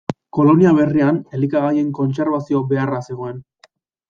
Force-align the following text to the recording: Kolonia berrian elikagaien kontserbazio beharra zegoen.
Kolonia 0.35 0.71
berrian 0.77 1.19
elikagaien 1.39 1.93
kontserbazio 2.01 2.63
beharra 2.73 3.03
zegoen. 3.11 3.41